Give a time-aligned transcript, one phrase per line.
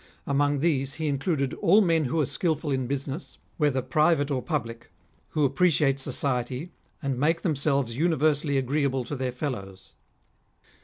[0.27, 4.89] Amongj these he included all men who are skilful in business, whether private or public,
[5.33, 6.71] who appreciate society,
[7.03, 9.93] and make themselves universally agreeable to their fellows.